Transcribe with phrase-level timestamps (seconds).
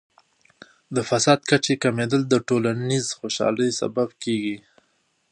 [0.95, 4.57] د فساد کچې کمیدل د ټولنیز خوشحالۍ سبب کیږي.